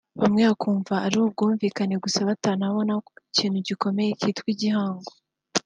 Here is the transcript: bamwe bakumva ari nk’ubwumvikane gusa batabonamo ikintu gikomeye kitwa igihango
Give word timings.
bamwe 0.21 0.41
bakumva 0.49 0.93
ari 1.05 1.15
nk’ubwumvikane 1.19 1.95
gusa 2.03 2.27
batabonamo 2.29 2.97
ikintu 3.31 3.57
gikomeye 3.67 4.11
kitwa 4.19 4.47
igihango 4.53 5.11